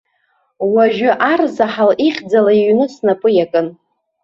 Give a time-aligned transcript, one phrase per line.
[0.73, 3.67] Уажәы арзаҳал ихьӡала иҩны снапы иакын.